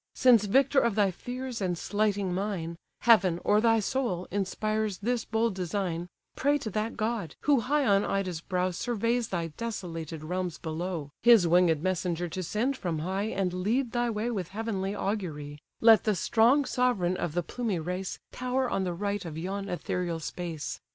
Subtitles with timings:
[0.15, 5.53] Since victor of thy fears, and slighting mine, Heaven, or thy soul, inspires this bold
[5.53, 11.11] design; Pray to that god, who high on Ida's brow Surveys thy desolated realms below,
[11.21, 16.05] His winged messenger to send from high, And lead thy way with heavenly augury: Let
[16.05, 20.81] the strong sovereign of the plumy race Tower on the right of yon ethereal space.